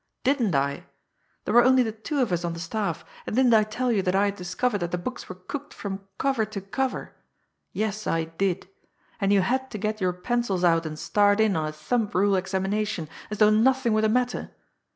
[0.23, 0.85] Didn't I?
[1.45, 4.01] There were only the two of us on the staff, and didn't I tell you
[4.01, 7.13] that I had discovered that the books were cooked from cover to cover?
[7.71, 8.67] Yes, I did!
[9.19, 12.35] And you had to get your pencils out and start in on a thumb rule
[12.35, 14.49] examination, as though nothing were the matter!